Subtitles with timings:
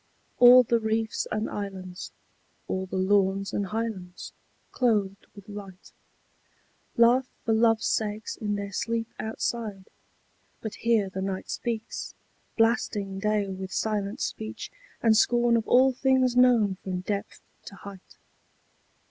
[0.39, 2.11] All the reefs and islands,
[2.67, 4.33] all the lawns and highlands,
[4.71, 5.91] clothed with light,
[6.97, 9.91] Laugh for love's sake in their sleep outside:
[10.59, 12.15] but here the night speaks,
[12.57, 14.71] blasting Day with silent speech
[15.03, 18.17] and scorn of all things known from depth to height.